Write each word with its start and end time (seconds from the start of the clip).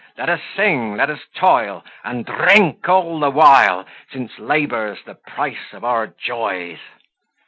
Let 0.17 0.29
us 0.29 0.41
sing, 0.55 0.95
let 0.97 1.11
us 1.11 1.19
toil, 1.35 1.85
And 2.03 2.25
drink 2.25 2.89
all 2.89 3.19
the 3.19 3.29
while, 3.29 3.85
Since 4.11 4.39
labour's 4.39 5.03
the 5.05 5.13
price 5.13 5.73
of 5.73 5.83
our 5.83 6.07
joys. 6.07 6.79